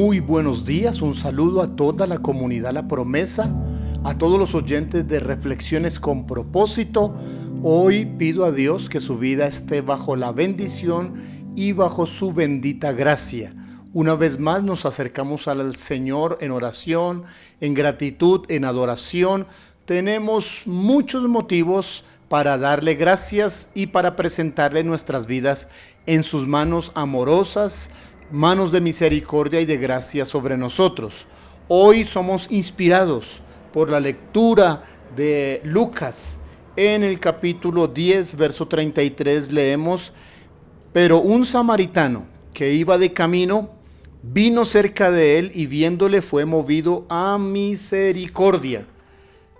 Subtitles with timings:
[0.00, 3.50] Muy buenos días, un saludo a toda la comunidad La Promesa,
[4.04, 7.16] a todos los oyentes de Reflexiones con propósito.
[7.64, 12.92] Hoy pido a Dios que su vida esté bajo la bendición y bajo su bendita
[12.92, 13.52] gracia.
[13.92, 17.24] Una vez más nos acercamos al Señor en oración,
[17.60, 19.48] en gratitud, en adoración.
[19.84, 25.66] Tenemos muchos motivos para darle gracias y para presentarle nuestras vidas
[26.06, 27.90] en sus manos amorosas,
[28.30, 31.26] manos de misericordia y de gracia sobre nosotros.
[31.68, 33.40] Hoy somos inspirados
[33.72, 34.84] por la lectura
[35.16, 36.38] de Lucas.
[36.76, 40.12] En el capítulo 10, verso 33 leemos,
[40.92, 43.70] pero un samaritano que iba de camino
[44.22, 48.86] vino cerca de él y viéndole fue movido a misericordia.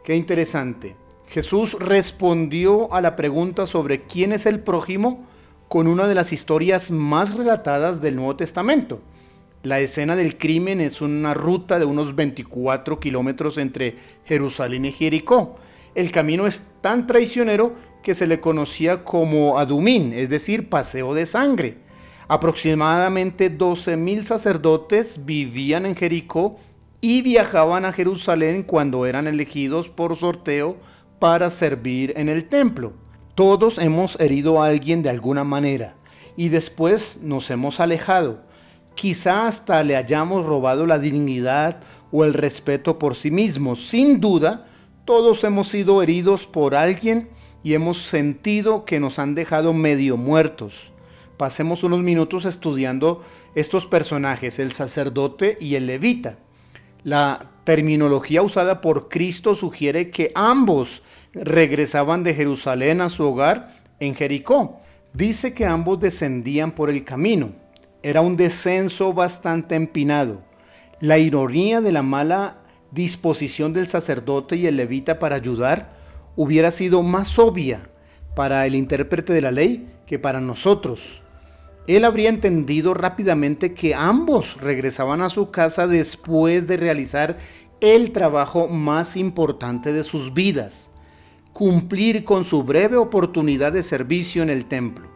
[0.05, 0.97] Qué interesante.
[1.29, 5.27] Jesús respondió a la pregunta sobre quién es el prójimo
[5.69, 9.01] con una de las historias más relatadas del Nuevo Testamento.
[9.63, 15.57] La escena del crimen es una ruta de unos 24 kilómetros entre Jerusalén y Jericó.
[15.95, 21.27] El camino es tan traicionero que se le conocía como Adumín, es decir, paseo de
[21.27, 21.79] sangre.
[22.29, 26.59] Aproximadamente 12.000 sacerdotes vivían en Jericó
[27.01, 30.77] y viajaban a Jerusalén cuando eran elegidos por sorteo
[31.19, 32.93] para servir en el templo.
[33.39, 35.95] Todos hemos herido a alguien de alguna manera
[36.37, 38.41] y después nos hemos alejado.
[38.97, 41.79] Quizá hasta le hayamos robado la dignidad
[42.11, 43.87] o el respeto por sí mismos.
[43.87, 44.67] Sin duda,
[45.05, 47.29] todos hemos sido heridos por alguien
[47.63, 50.91] y hemos sentido que nos han dejado medio muertos.
[51.37, 53.23] Pasemos unos minutos estudiando
[53.55, 56.39] estos personajes, el sacerdote y el levita.
[57.05, 64.15] La terminología usada por Cristo sugiere que ambos regresaban de Jerusalén a su hogar en
[64.15, 64.81] Jericó.
[65.13, 67.53] Dice que ambos descendían por el camino.
[68.03, 70.43] Era un descenso bastante empinado.
[71.01, 72.59] La ironía de la mala
[72.91, 75.97] disposición del sacerdote y el levita para ayudar
[76.37, 77.89] hubiera sido más obvia
[78.35, 81.23] para el intérprete de la ley que para nosotros.
[81.89, 87.39] Él habría entendido rápidamente que ambos regresaban a su casa después de realizar
[87.81, 90.91] el trabajo más importante de sus vidas,
[91.59, 95.09] cumplir con su breve oportunidad de servicio en el templo.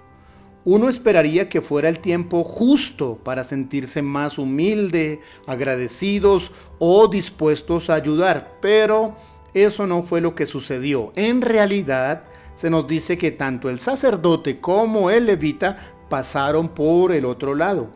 [0.65, 7.95] Uno esperaría que fuera el tiempo justo para sentirse más humilde, agradecidos o dispuestos a
[7.95, 9.15] ayudar, pero
[9.55, 11.13] eso no fue lo que sucedió.
[11.15, 12.25] En realidad,
[12.57, 17.93] se nos dice que tanto el sacerdote como el levita pasaron por el otro lado.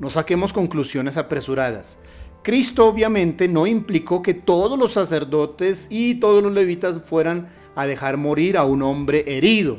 [0.00, 1.98] No saquemos conclusiones apresuradas.
[2.42, 8.16] Cristo obviamente no implicó que todos los sacerdotes y todos los levitas fueran a dejar
[8.16, 9.78] morir a un hombre herido.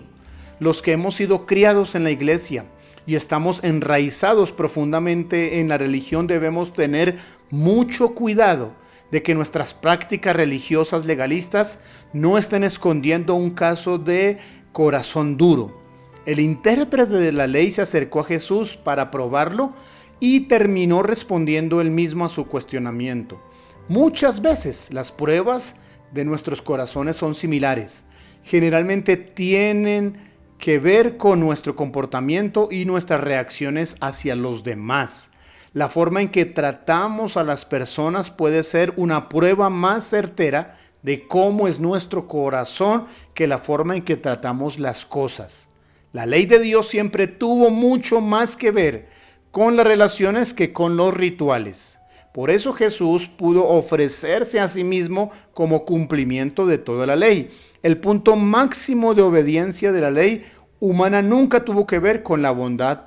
[0.59, 2.65] Los que hemos sido criados en la iglesia
[3.05, 7.17] y estamos enraizados profundamente en la religión debemos tener
[7.49, 8.73] mucho cuidado
[9.11, 11.79] de que nuestras prácticas religiosas legalistas
[12.13, 14.37] no estén escondiendo un caso de
[14.71, 15.81] corazón duro.
[16.25, 19.73] El intérprete de la ley se acercó a Jesús para probarlo
[20.19, 23.39] y terminó respondiendo él mismo a su cuestionamiento.
[23.87, 25.75] Muchas veces las pruebas
[26.15, 28.05] de nuestros corazones son similares.
[28.45, 35.29] Generalmente tienen que ver con nuestro comportamiento y nuestras reacciones hacia los demás.
[35.73, 41.27] La forma en que tratamos a las personas puede ser una prueba más certera de
[41.27, 45.67] cómo es nuestro corazón que la forma en que tratamos las cosas.
[46.13, 49.09] La ley de Dios siempre tuvo mucho más que ver
[49.51, 51.94] con las relaciones que con los rituales.
[52.35, 57.49] Por eso Jesús pudo ofrecerse a sí mismo como cumplimiento de toda la ley.
[57.81, 60.45] El punto máximo de obediencia de la ley
[60.81, 63.03] humana nunca tuvo que ver con la bondad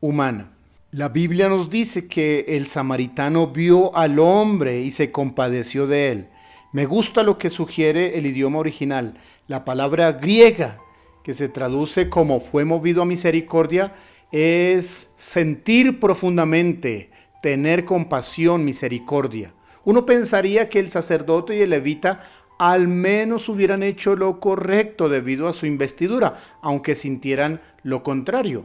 [0.00, 0.50] humana.
[0.90, 6.28] La Biblia nos dice que el samaritano vio al hombre y se compadeció de él.
[6.72, 9.14] Me gusta lo que sugiere el idioma original.
[9.46, 10.78] La palabra griega,
[11.22, 13.92] que se traduce como fue movido a misericordia,
[14.32, 17.13] es sentir profundamente,
[17.44, 19.52] tener compasión, misericordia.
[19.84, 22.24] Uno pensaría que el sacerdote y el levita
[22.58, 28.64] al menos hubieran hecho lo correcto debido a su investidura, aunque sintieran lo contrario.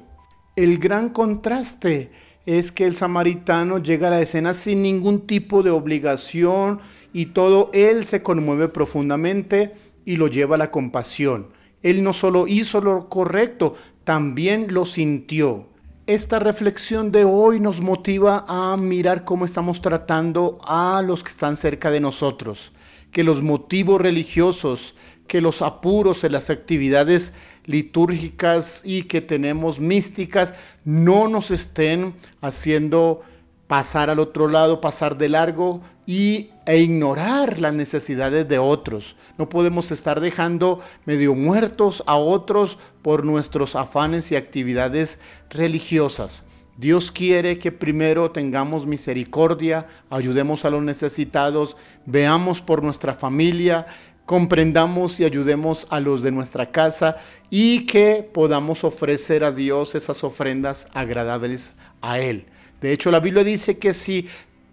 [0.56, 2.12] El gran contraste
[2.46, 6.80] es que el samaritano llega a la escena sin ningún tipo de obligación
[7.12, 9.74] y todo él se conmueve profundamente
[10.06, 11.50] y lo lleva a la compasión.
[11.84, 13.76] Él no solo hizo lo correcto,
[14.06, 15.68] también lo sintió
[16.10, 21.56] esta reflexión de hoy nos motiva a mirar cómo estamos tratando a los que están
[21.56, 22.72] cerca de nosotros,
[23.12, 24.96] que los motivos religiosos,
[25.28, 27.34] que los apuros en las actividades
[27.68, 33.22] litúrgicas y que tenemos místicas no nos estén haciendo
[33.68, 39.16] pasar al otro lado, pasar de largo y, e ignorar las necesidades de otros.
[39.38, 45.20] No podemos estar dejando medio muertos a otros por nuestros afanes y actividades
[45.52, 46.42] religiosas.
[46.78, 51.78] Dios quiere que primero tengamos misericordia, ayudemos a los necesitados,
[52.08, 53.86] veamos por nuestra familia,
[54.26, 57.18] comprendamos y ayudemos a los de nuestra casa
[57.52, 62.48] y que podamos ofrecer a Dios esas ofrendas agradables a Él.
[62.82, 64.28] De hecho, la Biblia dice que si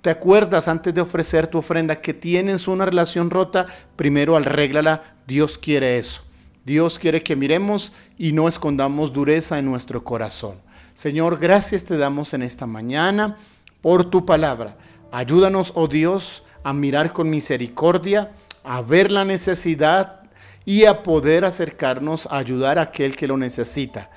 [0.06, 3.67] te acuerdas antes de ofrecer tu ofrenda que tienes una relación rota,
[3.97, 5.17] primero arréglala.
[5.26, 6.23] Dios quiere eso.
[6.64, 10.58] Dios quiere que miremos y no escondamos dureza en nuestro corazón.
[10.94, 13.37] Señor, gracias te damos en esta mañana
[13.82, 14.76] por tu palabra.
[15.11, 18.31] Ayúdanos, oh Dios, a mirar con misericordia,
[18.62, 20.20] a ver la necesidad
[20.64, 24.09] y a poder acercarnos a ayudar a aquel que lo necesita.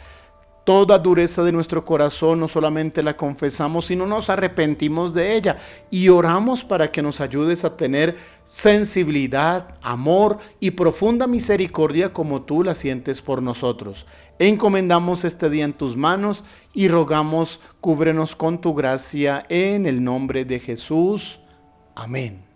[0.69, 5.57] Toda dureza de nuestro corazón no solamente la confesamos, sino nos arrepentimos de ella
[5.89, 12.63] y oramos para que nos ayudes a tener sensibilidad, amor y profunda misericordia como tú
[12.63, 14.05] la sientes por nosotros.
[14.37, 20.45] Encomendamos este día en tus manos y rogamos cúbrenos con tu gracia en el nombre
[20.45, 21.39] de Jesús.
[21.95, 22.48] Amén.